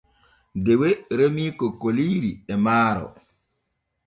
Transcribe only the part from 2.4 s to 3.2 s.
e maaro.